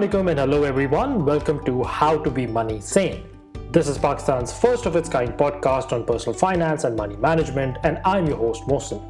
Assalamualaikum 0.00 0.30
and 0.30 0.40
hello 0.40 0.64
everyone, 0.64 1.26
welcome 1.26 1.62
to 1.66 1.84
How 1.84 2.16
to 2.16 2.30
Be 2.30 2.46
Money 2.46 2.80
Sane. 2.80 3.22
This 3.70 3.86
is 3.86 3.98
Pakistan's 3.98 4.50
first 4.50 4.86
of 4.86 4.96
its 4.96 5.10
kind 5.10 5.34
podcast 5.40 5.92
on 5.92 6.06
personal 6.06 6.38
finance 6.38 6.84
and 6.84 6.96
money 6.96 7.16
management, 7.16 7.76
and 7.82 8.00
I'm 8.02 8.26
your 8.26 8.38
host 8.38 8.62
Mohsin. 8.66 9.02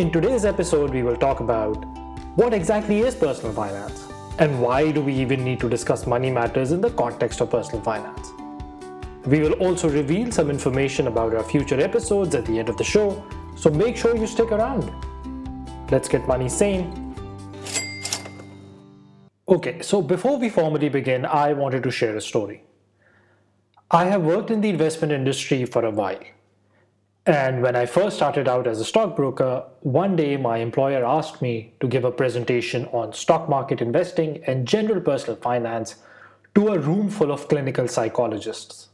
In 0.00 0.10
today's 0.10 0.44
episode, 0.44 0.90
we 0.90 1.04
will 1.04 1.16
talk 1.16 1.38
about 1.38 1.84
what 2.40 2.52
exactly 2.52 2.98
is 3.02 3.14
personal 3.14 3.52
finance 3.52 4.02
and 4.40 4.60
why 4.60 4.90
do 4.90 5.00
we 5.00 5.14
even 5.14 5.44
need 5.44 5.60
to 5.60 5.68
discuss 5.68 6.08
money 6.08 6.32
matters 6.38 6.72
in 6.72 6.80
the 6.80 6.90
context 7.02 7.40
of 7.40 7.50
personal 7.50 7.82
finance. 7.82 8.32
We 9.26 9.38
will 9.42 9.56
also 9.68 9.88
reveal 9.88 10.32
some 10.32 10.50
information 10.50 11.06
about 11.06 11.36
our 11.36 11.44
future 11.44 11.80
episodes 11.80 12.34
at 12.34 12.46
the 12.46 12.58
end 12.58 12.68
of 12.68 12.76
the 12.78 12.88
show, 12.94 13.24
so 13.56 13.70
make 13.70 13.96
sure 13.96 14.16
you 14.16 14.26
stick 14.26 14.50
around. 14.50 14.90
Let's 15.92 16.08
get 16.08 16.26
money 16.26 16.48
sane 16.48 16.90
Okay, 19.52 19.82
so 19.82 20.00
before 20.00 20.38
we 20.38 20.48
formally 20.48 20.88
begin, 20.88 21.26
I 21.26 21.52
wanted 21.52 21.82
to 21.82 21.90
share 21.90 22.16
a 22.16 22.22
story. 22.22 22.62
I 23.90 24.06
have 24.06 24.22
worked 24.22 24.50
in 24.50 24.62
the 24.62 24.70
investment 24.70 25.12
industry 25.12 25.66
for 25.66 25.84
a 25.84 25.90
while. 25.90 26.24
And 27.26 27.62
when 27.62 27.76
I 27.76 27.84
first 27.84 28.16
started 28.16 28.48
out 28.48 28.66
as 28.66 28.80
a 28.80 28.84
stockbroker, 28.86 29.62
one 29.80 30.16
day 30.16 30.38
my 30.38 30.56
employer 30.56 31.04
asked 31.04 31.42
me 31.42 31.74
to 31.80 31.86
give 31.86 32.06
a 32.06 32.10
presentation 32.10 32.86
on 32.92 33.12
stock 33.12 33.46
market 33.50 33.82
investing 33.82 34.42
and 34.46 34.66
general 34.66 35.02
personal 35.02 35.36
finance 35.36 35.96
to 36.54 36.68
a 36.68 36.78
room 36.78 37.10
full 37.10 37.30
of 37.30 37.48
clinical 37.48 37.86
psychologists. 37.86 38.88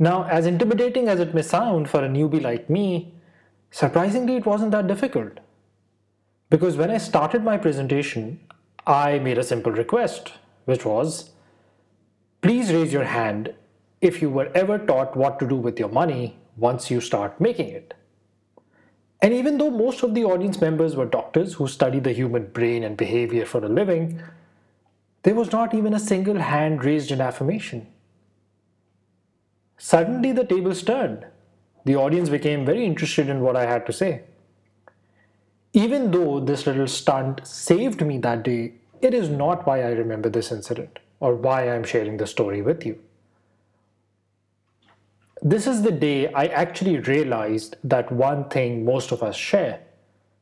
Now, 0.00 0.24
as 0.24 0.46
intimidating 0.46 1.06
as 1.06 1.20
it 1.20 1.32
may 1.32 1.42
sound 1.42 1.88
for 1.88 2.04
a 2.04 2.08
newbie 2.08 2.42
like 2.42 2.68
me, 2.68 3.14
surprisingly 3.70 4.34
it 4.34 4.46
wasn't 4.46 4.72
that 4.72 4.88
difficult. 4.88 5.38
Because 6.50 6.76
when 6.76 6.90
I 6.90 6.98
started 6.98 7.44
my 7.44 7.56
presentation, 7.56 8.40
I 8.86 9.20
made 9.20 9.38
a 9.38 9.44
simple 9.44 9.70
request, 9.70 10.32
which 10.64 10.84
was, 10.84 11.30
please 12.40 12.72
raise 12.72 12.92
your 12.92 13.04
hand 13.04 13.54
if 14.00 14.20
you 14.20 14.28
were 14.28 14.50
ever 14.56 14.76
taught 14.76 15.16
what 15.16 15.38
to 15.38 15.46
do 15.46 15.54
with 15.54 15.78
your 15.78 15.88
money 15.88 16.36
once 16.56 16.90
you 16.90 17.00
start 17.00 17.40
making 17.40 17.68
it. 17.68 17.94
And 19.20 19.32
even 19.32 19.56
though 19.56 19.70
most 19.70 20.02
of 20.02 20.14
the 20.14 20.24
audience 20.24 20.60
members 20.60 20.96
were 20.96 21.04
doctors 21.04 21.54
who 21.54 21.68
study 21.68 22.00
the 22.00 22.12
human 22.12 22.46
brain 22.46 22.82
and 22.82 22.96
behavior 22.96 23.46
for 23.46 23.64
a 23.64 23.68
living, 23.68 24.20
there 25.22 25.36
was 25.36 25.52
not 25.52 25.74
even 25.74 25.94
a 25.94 26.00
single 26.00 26.40
hand 26.40 26.84
raised 26.84 27.12
in 27.12 27.20
affirmation. 27.20 27.86
Suddenly 29.78 30.32
the 30.32 30.44
tables 30.44 30.82
turned. 30.82 31.24
The 31.84 31.94
audience 31.94 32.30
became 32.30 32.66
very 32.66 32.84
interested 32.84 33.28
in 33.28 33.42
what 33.42 33.54
I 33.54 33.64
had 33.64 33.86
to 33.86 33.92
say. 33.92 34.20
Even 35.74 36.10
though 36.10 36.38
this 36.38 36.66
little 36.66 36.86
stunt 36.86 37.40
saved 37.46 38.04
me 38.04 38.18
that 38.18 38.42
day, 38.42 38.74
it 39.00 39.14
is 39.14 39.30
not 39.30 39.66
why 39.66 39.80
I 39.80 39.92
remember 39.92 40.28
this 40.28 40.52
incident 40.52 40.98
or 41.18 41.34
why 41.34 41.66
I'm 41.66 41.84
sharing 41.84 42.18
the 42.18 42.26
story 42.26 42.60
with 42.60 42.84
you. 42.84 43.00
This 45.40 45.66
is 45.66 45.80
the 45.80 45.90
day 45.90 46.30
I 46.34 46.44
actually 46.46 46.98
realized 46.98 47.76
that 47.84 48.12
one 48.12 48.50
thing 48.50 48.84
most 48.84 49.12
of 49.12 49.22
us 49.22 49.34
share, 49.34 49.80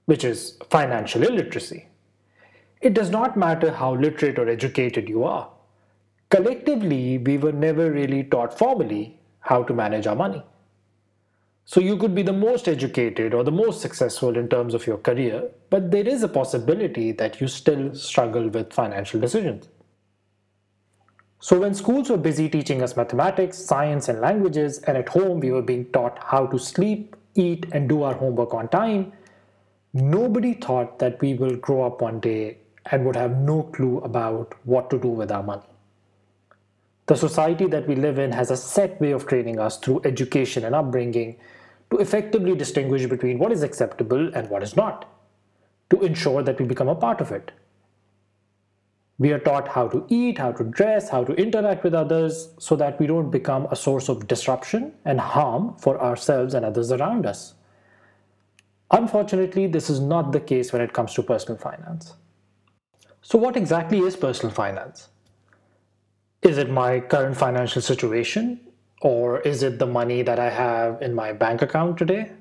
which 0.07 0.25
is 0.25 0.59
financial 0.69 1.23
illiteracy. 1.23 1.87
It 2.81 2.95
does 2.95 3.11
not 3.11 3.37
matter 3.37 3.71
how 3.71 3.95
literate 3.95 4.37
or 4.37 4.49
educated 4.49 5.09
you 5.09 5.23
are. 5.23 5.49
Collectively, 6.31 7.19
we 7.19 7.39
were 7.39 7.53
never 7.53 7.93
really 7.93 8.25
taught 8.25 8.59
formally 8.59 9.19
how 9.39 9.63
to 9.63 9.73
manage 9.73 10.09
our 10.09 10.17
money. 10.17 10.43
So 11.71 11.81
you 11.81 11.97
could 11.97 12.17
be 12.17 12.23
the 12.23 12.33
most 12.33 12.67
educated 12.67 13.33
or 13.33 13.45
the 13.45 13.53
most 13.53 13.81
successful 13.81 14.37
in 14.37 14.49
terms 14.49 14.75
of 14.75 14.89
your 14.89 14.99
career, 14.99 15.49
but 15.69 15.93
there 15.93 16.09
is 16.15 16.25
a 16.25 16.29
possibility 16.29 17.13
that 17.13 17.41
you 17.41 17.47
still 17.47 17.95
struggle 17.95 18.49
with 18.49 18.73
financial 18.73 19.21
decisions. 19.21 19.69
So 21.39 21.61
when 21.61 21.75
schools 21.75 22.11
were 22.11 22.17
busy 22.17 22.49
teaching 22.49 22.83
us 22.83 22.97
mathematics, 22.97 23.57
science, 23.57 24.09
and 24.09 24.21
languages, 24.21 24.79
and 24.79 24.97
at 24.97 25.11
home 25.11 25.39
we 25.39 25.53
were 25.53 25.63
being 25.63 25.85
taught 25.93 26.19
how 26.21 26.49
to 26.49 26.59
sleep, 26.59 27.15
eat, 27.37 27.67
and 27.71 27.89
do 27.89 28.03
our 28.03 28.15
homework 28.15 28.53
on 28.53 28.67
time, 28.67 29.13
nobody 29.95 30.55
thought 30.55 30.99
that 30.99 31.21
we 31.21 31.35
will 31.35 31.55
grow 31.55 31.85
up 31.85 32.03
one 32.03 32.19
day 32.19 32.57
and 32.87 33.07
would 33.07 33.15
have 33.15 33.39
no 33.39 33.63
clue 33.63 34.01
about 34.01 34.57
what 34.65 34.91
to 34.91 34.99
do 34.99 35.07
with 35.07 35.31
our 35.31 35.45
money. 35.45 35.63
The 37.07 37.15
society 37.15 37.67
that 37.69 37.87
we 37.87 37.95
live 37.95 38.19
in 38.19 38.33
has 38.33 38.51
a 38.51 38.57
set 38.57 39.01
way 39.01 39.13
of 39.13 39.29
training 39.29 39.61
us 39.61 39.79
through 39.79 40.01
education 40.05 40.65
and 40.65 40.75
upbringing 40.75 41.41
to 41.91 41.99
effectively 41.99 42.55
distinguish 42.55 43.07
between 43.07 43.39
what 43.39 43.53
is 43.53 43.63
acceptable 43.63 44.31
and 44.35 44.49
what 44.49 44.63
is 44.63 44.77
not, 44.77 45.11
to 45.91 46.01
ensure 46.03 46.43
that 46.43 46.59
we 46.59 46.67
become 46.67 46.89
a 46.89 46.95
part 46.95 47.21
of 47.21 47.33
it. 47.33 47.51
We 49.19 49.33
are 49.33 49.39
taught 49.39 49.69
how 49.69 49.89
to 49.89 50.07
eat, 50.09 50.39
how 50.39 50.53
to 50.53 50.65
dress, 50.65 51.11
how 51.11 51.25
to 51.25 51.35
interact 51.35 51.85
with 51.85 51.95
others, 51.95 52.49
so 52.59 52.77
that 52.77 52.99
we 52.99 53.07
don't 53.07 53.31
become 53.31 53.67
a 53.67 53.77
source 53.77 54.09
of 54.09 54.27
disruption 54.27 54.95
and 55.05 55.21
harm 55.21 55.75
for 55.75 56.01
ourselves 56.01 56.55
and 56.55 56.65
others 56.65 56.91
around 56.93 57.27
us. 57.27 57.55
Unfortunately, 58.93 59.67
this 59.67 59.91
is 59.91 60.01
not 60.01 60.33
the 60.33 60.41
case 60.41 60.73
when 60.73 60.83
it 60.83 60.93
comes 60.93 61.13
to 61.15 61.23
personal 61.23 61.59
finance. 61.59 62.15
So 63.23 63.39
what 63.39 63.57
exactly 63.57 63.99
is 63.99 64.17
personal 64.17 64.55
finance? 64.55 65.09
Is 66.43 66.57
it 66.57 66.71
my 66.71 67.01
current 67.01 67.37
financial 67.37 67.83
situation? 67.83 68.59
Or 69.01 69.41
is 69.41 69.63
it 69.63 69.79
the 69.79 69.87
money 69.87 70.23
that 70.23 70.39
I 70.39 70.51
have 70.51 71.01
in 71.01 71.15
my 71.15 71.33
bank 71.33 71.63
account 71.63 71.97
today? 71.97 72.33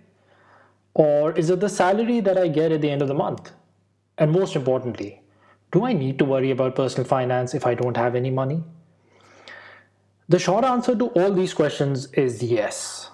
Or 0.93 1.31
is 1.31 1.49
it 1.49 1.61
the 1.61 1.69
salary 1.69 2.19
that 2.19 2.37
I 2.37 2.49
get 2.49 2.73
at 2.73 2.81
the 2.81 2.89
end 2.89 3.01
of 3.01 3.07
the 3.07 3.13
month? 3.13 3.51
And 4.17 4.31
most 4.31 4.55
importantly, 4.57 5.21
do 5.71 5.85
I 5.85 5.93
need 5.93 6.19
to 6.19 6.25
worry 6.25 6.51
about 6.51 6.75
personal 6.75 7.07
finance 7.07 7.53
if 7.53 7.65
I 7.65 7.75
don't 7.75 7.95
have 7.95 8.15
any 8.15 8.29
money? 8.29 8.63
The 10.27 10.39
short 10.39 10.65
answer 10.65 10.95
to 10.95 11.07
all 11.07 11.33
these 11.33 11.53
questions 11.53 12.11
is 12.13 12.43
yes. 12.43 13.09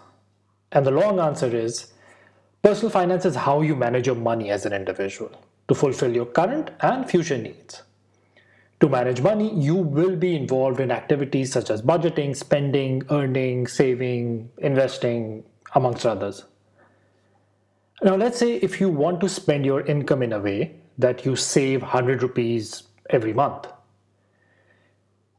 And 0.72 0.86
the 0.86 0.91
long 0.91 1.19
answer 1.19 1.47
is, 1.47 1.94
personal 2.63 2.90
finance 2.90 3.25
is 3.25 3.36
how 3.36 3.62
you 3.62 3.75
manage 3.75 4.08
your 4.08 4.16
money 4.16 4.50
as 4.50 4.66
an 4.66 4.74
individual 4.74 5.31
to 5.68 5.75
fulfill 5.75 6.13
your 6.13 6.25
current 6.25 6.72
and 6.80 7.08
future 7.08 7.38
needs. 7.38 7.74
To 8.81 8.90
manage 8.90 9.22
money, 9.22 9.53
you 9.53 9.75
will 9.75 10.16
be 10.18 10.36
involved 10.36 10.81
in 10.81 10.91
activities 10.91 11.52
such 11.52 11.69
as 11.69 11.81
budgeting, 11.81 12.36
spending, 12.36 13.03
earning, 13.09 13.68
saving, 13.68 14.50
investing, 14.58 15.44
amongst 15.75 16.06
others. 16.06 16.44
Now, 18.03 18.16
let's 18.16 18.38
say 18.38 18.56
if 18.56 18.81
you 18.81 18.90
want 18.90 19.22
to 19.22 19.30
spend 19.30 19.66
your 19.66 19.81
income 19.81 20.22
in 20.22 20.34
a 20.34 20.40
way 20.40 20.75
that 20.97 21.25
you 21.25 21.36
save 21.36 21.81
100 21.81 22.22
rupees 22.22 22.84
every 23.09 23.34
month. 23.34 23.68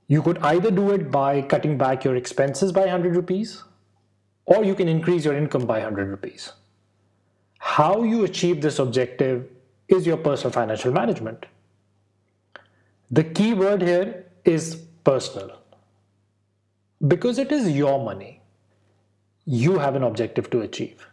You 0.08 0.22
could 0.22 0.38
either 0.38 0.70
do 0.70 0.92
it 0.92 1.10
by 1.10 1.42
cutting 1.42 1.76
back 1.76 2.04
your 2.04 2.14
expenses 2.14 2.70
by 2.70 2.82
100 2.82 3.16
rupees, 3.16 3.64
or 4.44 4.62
you 4.62 4.74
can 4.76 4.86
increase 4.86 5.24
your 5.24 5.34
income 5.34 5.66
by 5.66 5.80
100 5.80 6.08
rupees. 6.08 6.52
How 7.58 8.02
you 8.02 8.24
achieve 8.24 8.62
this 8.62 8.78
objective 8.78 9.48
is 9.88 10.06
your 10.06 10.16
personal 10.16 10.52
financial 10.52 10.92
management. 10.92 11.44
The 13.10 13.22
key 13.22 13.54
word 13.54 13.82
here 13.82 14.26
is 14.44 14.82
personal, 15.04 15.56
because 17.06 17.38
it 17.38 17.52
is 17.52 17.70
your 17.70 18.02
money. 18.04 18.40
You 19.44 19.78
have 19.78 19.94
an 19.94 20.02
objective 20.02 20.50
to 20.50 20.62
achieve. 20.62 21.06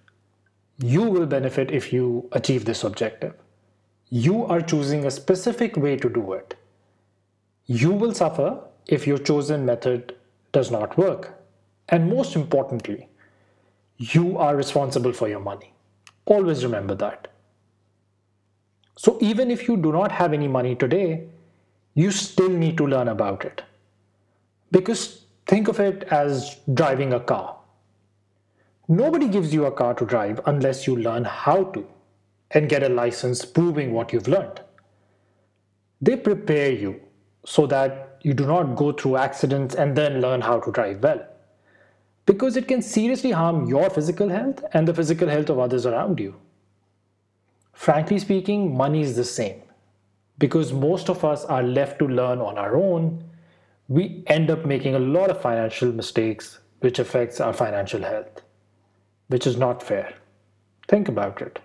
You 0.80 1.04
will 1.04 1.28
benefit 1.28 1.70
if 1.70 1.94
you 1.94 2.28
achieve 2.32 2.66
this 2.66 2.84
objective. 2.84 3.36
You 4.10 4.44
are 4.46 4.60
choosing 4.60 5.06
a 5.06 5.12
specific 5.12 5.78
way 5.78 5.96
to 5.98 6.10
do 6.10 6.34
it. 6.34 6.56
You 7.68 7.92
will 7.92 8.16
suffer 8.16 8.60
if 8.88 9.06
your 9.06 9.20
chosen 9.20 9.64
method 9.64 10.16
does 10.52 10.72
not 10.72 10.98
work. 10.98 11.40
And 11.90 12.10
most 12.10 12.36
importantly, 12.36 13.08
you 13.98 14.40
are 14.40 14.56
responsible 14.56 15.14
for 15.14 15.30
your 15.30 15.42
money. 15.42 15.74
Always 16.26 16.64
remember 16.64 16.96
that. 16.96 17.28
So 18.98 19.20
even 19.22 19.52
if 19.52 19.68
you 19.68 19.78
do 19.78 19.92
not 19.92 20.12
have 20.12 20.34
any 20.34 20.48
money 20.48 20.74
today, 20.74 21.22
you 21.96 22.10
still 22.10 22.50
need 22.50 22.78
to 22.78 22.88
learn 22.88 23.08
about 23.08 23.46
it. 23.46 23.62
Because 24.72 25.26
think 25.46 25.68
of 25.68 25.80
it 25.80 26.04
as 26.10 26.58
driving 26.74 27.14
a 27.14 27.20
car. 27.20 27.56
Nobody 28.88 29.28
gives 29.28 29.54
you 29.54 29.66
a 29.66 29.72
car 29.72 29.94
to 29.96 30.06
drive 30.06 30.42
unless 30.46 30.88
you 30.88 30.96
learn 30.96 31.24
how 31.24 31.64
to 31.66 31.86
and 32.52 32.70
get 32.70 32.84
a 32.84 32.90
license 32.90 33.46
proving 33.46 33.94
what 33.94 34.12
you've 34.12 34.28
learned. 34.28 34.62
They 36.02 36.18
prepare 36.18 36.72
you 36.72 37.00
so 37.46 37.68
that 37.68 38.18
you 38.22 38.34
do 38.34 38.46
not 38.48 38.76
go 38.76 38.92
through 38.92 39.18
accidents 39.18 39.76
and 39.76 39.96
then 39.96 40.22
learn 40.22 40.42
how 40.42 40.60
to 40.60 40.72
drive 40.72 41.02
well. 41.02 41.26
Because 42.26 42.58
it 42.58 42.68
can 42.68 42.82
seriously 42.82 43.32
harm 43.32 43.68
your 43.68 43.90
physical 43.90 44.30
health 44.30 44.64
and 44.74 44.88
the 44.88 44.94
physical 44.94 45.28
health 45.28 45.50
of 45.50 45.60
others 45.60 45.86
around 45.86 46.20
you. 46.20 46.36
Frankly 47.74 48.20
speaking, 48.20 48.76
money 48.76 49.02
is 49.02 49.16
the 49.16 49.26
same 49.26 49.60
because 50.38 50.74
most 50.74 51.10
of 51.10 51.24
us 51.26 51.46
are 51.46 51.64
left 51.64 52.00
to 52.00 52.08
learn 52.08 52.40
on 52.40 52.58
our 52.58 52.76
own, 52.76 53.24
we 53.88 54.24
end 54.28 54.50
up 54.50 54.66
making 54.66 54.96
a 54.96 55.00
lot 55.00 55.30
of 55.30 55.42
financial 55.42 55.92
mistakes, 55.92 56.60
which 56.80 57.00
affects 57.00 57.40
our 57.40 57.54
financial 57.54 58.02
health, 58.02 58.42
which 59.28 59.46
is 59.46 59.58
not 59.58 59.84
fair. 59.84 60.14
Think 60.88 61.08
about 61.08 61.42
it. 61.42 61.60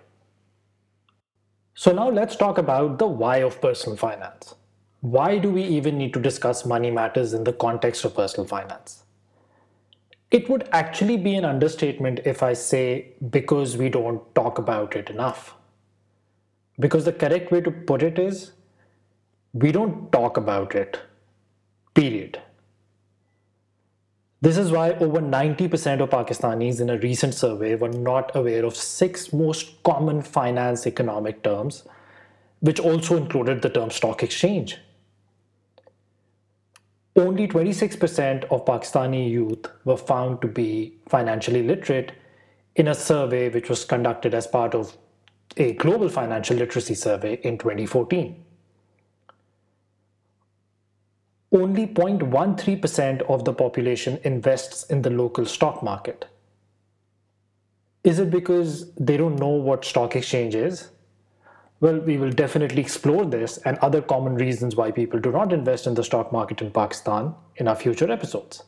So 1.73 1.91
now 1.91 2.09
let's 2.09 2.35
talk 2.35 2.57
about 2.57 2.99
the 2.99 3.07
why 3.07 3.37
of 3.37 3.61
personal 3.61 3.97
finance. 3.97 4.55
Why 5.01 5.37
do 5.37 5.49
we 5.49 5.63
even 5.63 5.97
need 5.97 6.13
to 6.13 6.21
discuss 6.21 6.65
money 6.65 6.91
matters 6.91 7.33
in 7.33 7.45
the 7.45 7.53
context 7.53 8.03
of 8.03 8.15
personal 8.15 8.47
finance? 8.47 9.03
It 10.29 10.49
would 10.49 10.69
actually 10.73 11.17
be 11.17 11.35
an 11.35 11.45
understatement 11.45 12.19
if 12.25 12.43
I 12.43 12.53
say 12.53 13.13
because 13.29 13.77
we 13.77 13.89
don't 13.89 14.23
talk 14.35 14.59
about 14.59 14.95
it 14.95 15.09
enough. 15.09 15.55
Because 16.79 17.05
the 17.05 17.13
correct 17.13 17.51
way 17.51 17.61
to 17.61 17.71
put 17.71 18.03
it 18.03 18.19
is 18.19 18.47
we 19.61 19.71
don't 19.71 19.93
talk 20.13 20.37
about 20.39 20.73
that 20.73 20.97
period 21.95 22.35
this 24.47 24.57
is 24.59 24.71
why 24.71 24.91
over 25.03 25.21
ninety 25.21 25.67
پرسینٹانیجنلی 25.67 27.15
twenty 37.47 37.73
six 37.73 37.99
percent 37.99 38.45
Pakistani 38.67 39.35
global 45.83 46.07
financial 46.13 46.63
only 51.51 51.87
0.13% 51.87 53.21
of 53.23 53.43
the 53.43 53.53
population 53.53 54.19
invests 54.23 54.83
in 54.83 55.01
the 55.01 55.09
local 55.09 55.45
stock 55.45 55.81
market. 55.81 56.25
Is 58.03 58.19
it 58.19 58.29
because 58.29 58.91
they 58.93 59.17
don't 59.17 59.35
know 59.37 59.61
what 59.65 59.83
stock 59.83 60.15
exchange 60.15 60.55
is? 60.55 60.89
Well, 61.81 61.99
we 61.99 62.17
will 62.17 62.31
definitely 62.31 62.81
explore 62.81 63.25
this 63.25 63.57
and 63.59 63.77
other 63.77 64.01
common 64.01 64.35
reasons 64.35 64.75
why 64.75 64.91
people 64.91 65.19
do 65.19 65.31
not 65.31 65.53
invest 65.53 65.87
in 65.87 65.93
the 65.93 66.03
stock 66.03 66.31
market 66.31 66.61
in 66.61 66.71
Pakistan 66.71 67.33
in 67.55 67.67
our 67.67 67.75
future 67.75 68.11
episodes. 68.11 68.63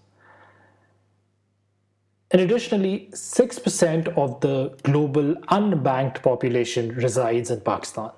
And 2.32 2.42
additionally, 2.42 3.10
6% 3.14 4.18
of 4.18 4.40
the 4.40 4.76
global 4.84 5.36
unbanked 5.58 6.24
population 6.24 6.94
resides 6.96 7.52
in 7.52 7.60
Pakistan. 7.60 8.12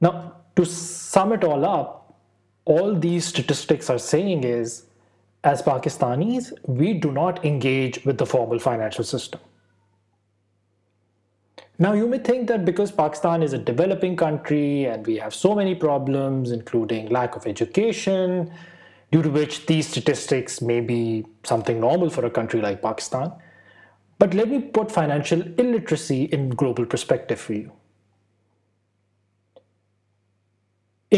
Now, 0.00 0.36
to 0.56 0.64
sum 0.64 1.32
it 1.34 1.44
all 1.44 1.64
up, 1.64 1.92
all 2.66 2.94
these 2.94 3.26
statistics 3.26 3.90
are 3.90 3.98
saying 3.98 4.42
is, 4.42 4.86
as 5.42 5.60
Pakistanis, 5.60 6.52
we 6.64 6.94
do 6.94 7.12
not 7.12 7.44
engage 7.44 8.04
with 8.06 8.16
the 8.16 8.24
formal 8.24 8.58
financial 8.58 9.04
system. 9.04 9.40
Now, 11.78 11.92
you 11.92 12.06
may 12.06 12.18
think 12.18 12.48
that 12.48 12.64
because 12.64 12.92
Pakistan 12.92 13.42
is 13.42 13.52
a 13.52 13.58
developing 13.58 14.16
country 14.16 14.84
and 14.84 15.06
we 15.06 15.16
have 15.16 15.34
so 15.34 15.54
many 15.54 15.74
problems, 15.74 16.52
including 16.52 17.08
lack 17.08 17.36
of 17.36 17.46
education, 17.46 18.50
due 19.10 19.22
to 19.22 19.28
which 19.28 19.66
these 19.66 19.88
statistics 19.88 20.62
may 20.62 20.80
be 20.80 21.26
something 21.42 21.80
normal 21.80 22.10
for 22.10 22.24
a 22.24 22.30
country 22.30 22.62
like 22.62 22.80
Pakistan. 22.80 23.32
But 24.18 24.32
let 24.32 24.48
me 24.48 24.60
put 24.60 24.90
financial 24.90 25.42
illiteracy 25.58 26.24
in 26.24 26.48
global 26.50 26.86
perspective 26.86 27.40
for 27.40 27.52
you. 27.52 27.72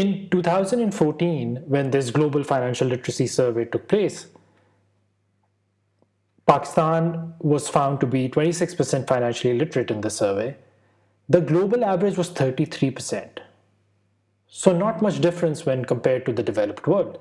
In 0.01 0.29
2014, 0.29 1.55
when 1.73 1.89
this 1.89 2.11
global 2.11 2.43
financial 2.43 2.89
literacy 2.89 3.25
survey 3.25 3.65
took 3.65 3.87
place, 3.87 4.27
Pakistan 6.45 7.33
was 7.39 7.67
found 7.67 7.99
to 7.99 8.07
be 8.15 8.29
26% 8.29 9.07
financially 9.07 9.57
literate 9.57 9.89
in 9.95 10.01
the 10.01 10.11
survey. 10.11 10.55
The 11.29 11.41
global 11.41 11.83
average 11.83 12.15
was 12.15 12.29
33%. 12.29 13.39
So 14.47 14.77
not 14.85 15.01
much 15.01 15.19
difference 15.19 15.65
when 15.65 15.91
compared 15.93 16.27
to 16.27 16.31
the 16.31 16.47
developed 16.51 16.87
world, 16.87 17.17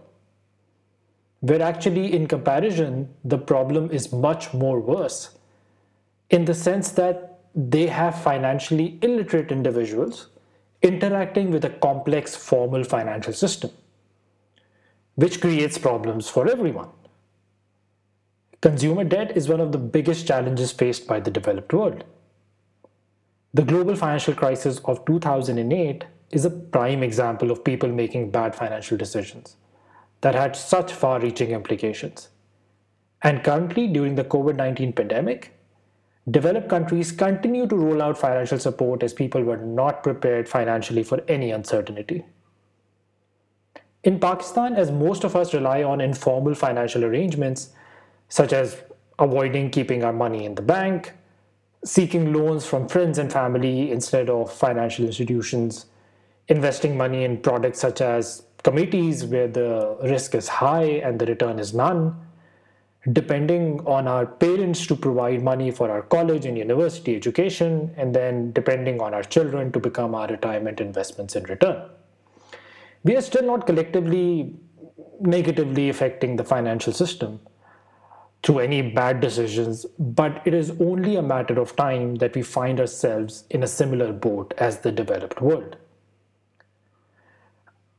where 1.40 1.62
actually 1.62 2.12
in 2.12 2.26
comparison, 2.26 3.08
the 3.24 3.38
problem 3.38 3.90
is 3.90 4.12
much 4.12 4.52
more 4.52 4.80
worse 4.92 5.20
in 6.28 6.44
the 6.44 6.60
sense 6.68 6.90
that 7.02 7.38
they 7.54 7.86
have 7.96 8.24
financially 8.30 8.98
illiterate 9.00 9.50
individuals 9.60 10.24
انٹریکٹنگلیکس 10.84 12.36
formal 12.38 12.82
financial 12.90 13.32
system 13.46 13.68
which 15.22 15.38
consumer 15.42 16.22
that 19.04 19.32
best 20.06 20.26
challenges 20.28 20.74
faced 20.78 21.08
by 21.08 21.20
the 21.26 21.30
developed 21.44 22.02
the 23.58 23.62
global 23.70 23.94
financial 24.00 24.34
crisis 24.40 24.66
two 25.06 25.18
thousand 25.22 25.72
eight 25.72 26.04
is 26.36 26.46
a 26.46 26.98
people 27.64 27.90
making 28.02 28.28
bad 28.30 28.54
financial 28.56 28.98
decisions 28.98 29.54
there 30.24 30.40
had 30.42 30.56
such 30.56 30.92
far 31.00 31.20
reaching 31.20 31.56
and 33.22 33.44
currently 33.44 33.86
during 33.92 34.16
the 34.16 34.22
COVID 34.36 34.54
nineteen 34.56 34.92
pandemic 35.00 35.46
Developed 36.28 36.68
countries 36.68 37.12
continue 37.12 37.68
to 37.68 37.76
roll 37.76 38.02
out 38.02 38.18
financial 38.18 38.58
support 38.58 39.04
as 39.04 39.14
people 39.14 39.42
were 39.42 39.58
not 39.58 40.02
prepared 40.02 40.48
financially 40.48 41.04
for 41.04 41.20
any 41.28 41.52
uncertainty. 41.52 42.24
In 44.02 44.18
Pakistan, 44.18 44.74
as 44.74 44.90
most 44.90 45.22
of 45.22 45.36
us 45.36 45.54
rely 45.54 45.82
on 45.84 46.00
informal 46.00 46.54
financial 46.54 47.04
arrangements, 47.04 47.70
such 48.28 48.52
as 48.52 48.82
avoiding 49.20 49.70
keeping 49.70 50.02
our 50.02 50.12
money 50.12 50.44
in 50.44 50.56
the 50.56 50.62
bank, 50.62 51.12
seeking 51.84 52.32
loans 52.32 52.66
from 52.66 52.88
friends 52.88 53.18
and 53.18 53.32
family 53.32 53.92
instead 53.92 54.28
of 54.28 54.52
financial 54.52 55.04
institutions, 55.04 55.86
investing 56.48 56.96
money 56.96 57.22
in 57.22 57.38
products 57.38 57.80
such 57.80 58.00
as 58.00 58.44
commodities 58.64 59.24
where 59.24 59.46
the 59.46 59.96
risk 60.02 60.34
is 60.34 60.48
high 60.48 61.00
and 61.06 61.20
the 61.20 61.26
return 61.26 61.60
is 61.60 61.72
none, 61.72 62.14
depending 63.12 63.80
on 63.86 64.08
our 64.08 64.26
parents 64.26 64.86
to 64.86 64.96
provide 64.96 65.42
money 65.42 65.70
for 65.70 65.90
our 65.90 66.02
college 66.02 66.44
and 66.44 66.58
university 66.58 67.14
education, 67.14 67.94
and 67.96 68.14
then 68.14 68.52
depending 68.52 69.00
on 69.00 69.14
our 69.14 69.22
children 69.22 69.70
to 69.72 69.78
become 69.78 70.14
our 70.14 70.26
retirement 70.26 70.80
investments 70.80 71.36
in 71.36 71.44
return. 71.44 71.88
We 73.04 73.16
are 73.16 73.22
still 73.22 73.44
not 73.44 73.66
collectively 73.66 74.56
negatively 75.20 75.88
affecting 75.88 76.36
the 76.36 76.44
financial 76.44 76.92
system 76.92 77.40
through 78.42 78.58
any 78.58 78.82
bad 78.82 79.20
decisions, 79.20 79.86
but 79.98 80.42
it 80.44 80.52
is 80.52 80.72
only 80.80 81.16
a 81.16 81.22
matter 81.22 81.60
of 81.60 81.76
time 81.76 82.16
that 82.16 82.34
we 82.34 82.42
find 82.42 82.80
ourselves 82.80 83.44
in 83.50 83.62
a 83.62 83.68
similar 83.68 84.12
boat 84.12 84.52
as 84.58 84.78
the 84.78 84.90
developed 84.90 85.40
world. 85.40 85.74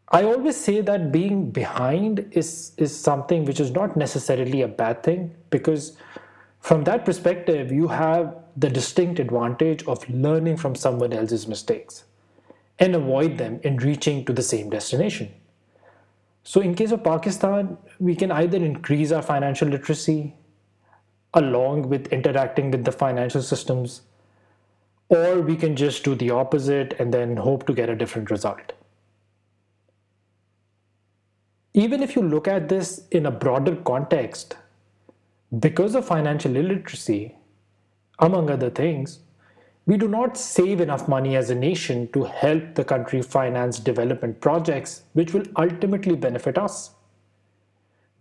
I 0.09 0.23
always 0.23 0.55
say 0.55 0.79
that 0.79 1.11
being 1.11 1.51
behind 1.51 2.29
is 2.31 2.73
something 2.85 3.43
which 3.43 3.59
is 3.59 3.71
not 3.71 3.97
necessarily 3.97 4.61
a 4.61 4.67
bad 4.69 5.03
thing, 5.03 5.35
because 5.49 5.97
from 6.61 6.85
that 6.85 7.03
perspective, 7.03 7.73
you 7.73 7.89
have 7.89 8.37
the 8.55 8.69
distinct 8.69 9.19
advantage 9.19 9.83
of 9.83 10.09
learning 10.09 10.55
from 10.55 10.75
someone 10.75 11.11
else's 11.11 11.45
mistakes 11.45 12.05
and 12.79 12.95
avoid 12.95 13.37
them 13.37 13.59
in 13.63 13.75
reaching 13.77 14.23
to 14.23 14.31
the 14.31 14.41
same 14.41 14.69
destination. 14.69 15.29
So 16.43 16.61
in 16.61 16.73
case 16.73 16.93
of 16.93 17.03
Pakistan, 17.03 17.77
we 17.99 18.15
can 18.15 18.31
either 18.31 18.63
increase 18.63 19.11
our 19.11 19.21
financial 19.21 19.67
literacy 19.67 20.33
along 21.33 21.89
with 21.89 22.13
interacting 22.13 22.71
with 22.71 22.85
the 22.85 22.93
financial 22.93 23.41
systems, 23.41 24.03
or 25.09 25.41
we 25.41 25.57
can 25.57 25.75
just 25.75 26.05
do 26.05 26.15
the 26.15 26.29
opposite 26.29 26.93
and 26.97 27.13
then 27.13 27.35
hope 27.35 27.67
to 27.67 27.73
get 27.73 27.89
a 27.89 27.95
different 28.05 28.31
result. 28.31 28.71
Even 31.83 32.03
if 32.03 32.15
you 32.15 32.21
look 32.25 32.47
at 32.53 32.69
this 32.69 32.89
in 33.17 33.27
a 33.29 33.37
broader 33.43 33.75
context, 33.89 34.55
because 35.65 35.95
of 35.95 36.11
financial 36.11 36.55
illiteracy, 36.61 37.35
among 38.27 38.49
other 38.49 38.69
things, 38.79 39.19
we 39.89 39.97
do 40.03 40.07
not 40.15 40.41
save 40.43 40.81
enough 40.85 41.03
money 41.15 41.35
as 41.41 41.49
a 41.49 41.61
nation 41.63 41.99
to 42.15 42.23
help 42.39 42.73
the 42.79 42.87
country 42.93 43.19
finance 43.35 43.79
development 43.91 44.41
projects 44.47 44.95
which 45.13 45.33
will 45.33 45.45
ultimately 45.65 46.15
benefit 46.25 46.57
us. 46.57 46.79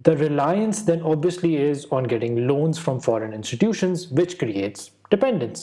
The 0.03 0.19
reliance 0.19 0.83
then 0.83 1.09
obviously 1.15 1.53
is 1.57 1.87
on 1.91 2.13
getting 2.13 2.37
loans 2.53 2.79
from 2.85 3.01
foreign 3.01 3.33
institutions, 3.41 4.07
which 4.21 4.39
creates 4.45 4.91
dependence. 5.17 5.63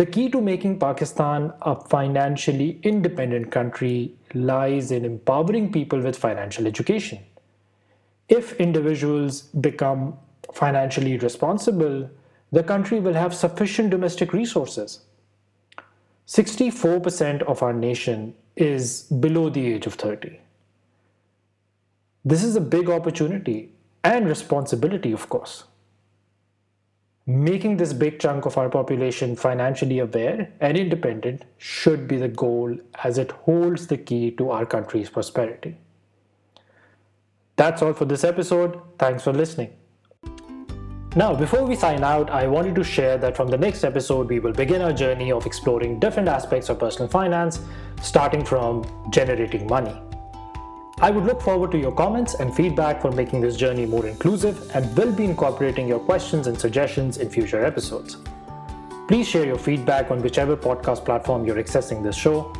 The 0.00 0.06
key 0.06 0.30
to 0.30 0.40
making 0.40 0.78
Pakistan 0.82 1.50
a 1.60 1.72
financially 1.92 2.80
independent 2.82 3.50
country 3.50 4.14
lies 4.32 4.90
in 4.90 5.04
empowering 5.04 5.70
people 5.70 6.00
with 6.00 6.18
financial 6.18 6.66
education. 6.70 7.18
If 8.30 8.54
individuals 8.54 9.42
become 9.66 10.14
financially 10.60 11.18
responsible, 11.18 11.98
the 12.52 12.62
country 12.62 13.00
will 13.00 13.18
have 13.22 13.34
sufficient 13.34 13.90
domestic 13.90 14.32
resources. 14.32 15.00
64% 16.26 17.42
of 17.42 17.62
our 17.62 17.74
nation 17.74 18.34
is 18.56 19.02
below 19.26 19.50
the 19.50 19.66
age 19.74 19.86
of 19.86 20.00
30. 20.06 20.32
This 22.24 22.42
is 22.42 22.56
a 22.56 22.66
big 22.76 22.88
opportunity 22.88 23.58
and 24.02 24.26
responsibility, 24.26 25.12
of 25.12 25.28
course. 25.28 25.60
Making 27.26 27.76
this 27.76 27.92
big 27.92 28.18
chunk 28.18 28.46
of 28.46 28.58
our 28.58 28.68
population 28.68 29.36
financially 29.36 30.00
aware 30.00 30.50
and 30.60 30.76
independent 30.76 31.44
should 31.58 32.08
be 32.08 32.16
the 32.16 32.26
goal, 32.26 32.76
as 33.04 33.16
it 33.16 33.30
holds 33.30 33.86
the 33.86 33.96
key 33.96 34.32
to 34.32 34.50
our 34.50 34.66
country's 34.66 35.08
prosperity. 35.08 35.76
That's 37.54 37.80
all 37.80 37.92
for 37.92 38.06
this 38.06 38.24
episode. 38.24 38.80
Thanks 38.98 39.22
for 39.22 39.32
listening. 39.32 39.70
Now, 41.14 41.32
before 41.34 41.64
we 41.64 41.76
sign 41.76 42.02
out, 42.02 42.30
I 42.30 42.48
wanted 42.48 42.74
to 42.76 42.82
share 42.82 43.18
that 43.18 43.36
from 43.36 43.48
the 43.48 43.58
next 43.58 43.84
episode, 43.84 44.28
we 44.28 44.40
will 44.40 44.52
begin 44.52 44.82
our 44.82 44.92
journey 44.92 45.30
of 45.30 45.46
exploring 45.46 46.00
different 46.00 46.28
aspects 46.28 46.70
of 46.70 46.80
personal 46.80 47.06
finance, 47.06 47.60
starting 48.00 48.44
from 48.44 49.06
generating 49.12 49.68
money. 49.68 49.94
I 51.00 51.10
would 51.10 51.24
look 51.24 51.40
forward 51.40 51.72
to 51.72 51.78
your 51.78 51.92
comments 51.92 52.34
and 52.34 52.54
feedback 52.54 53.00
for 53.00 53.10
making 53.10 53.40
this 53.40 53.56
journey 53.56 53.86
more 53.86 54.06
inclusive, 54.06 54.70
and 54.74 54.96
will 54.96 55.12
be 55.12 55.24
incorporating 55.24 55.88
your 55.88 55.98
questions 55.98 56.46
and 56.46 56.58
suggestions 56.58 57.16
in 57.18 57.28
future 57.28 57.64
episodes. 57.64 58.18
Please 59.08 59.26
share 59.26 59.44
your 59.44 59.58
feedback 59.58 60.10
on 60.10 60.22
whichever 60.22 60.56
podcast 60.56 61.04
platform 61.04 61.44
you're 61.44 61.56
accessing 61.56 62.02
this 62.02 62.16
show. 62.16 62.52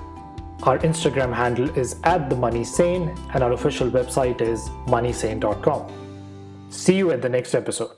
Our 0.62 0.78
Instagram 0.78 1.32
handle 1.32 1.68
is 1.78 1.94
@themoneysane, 2.02 3.16
and 3.34 3.42
our 3.42 3.52
official 3.52 3.90
website 3.90 4.40
is 4.40 4.70
moneysane.com. 4.86 5.86
See 6.70 6.94
you 6.94 7.12
at 7.12 7.20
the 7.20 7.28
next 7.28 7.54
episode. 7.54 7.92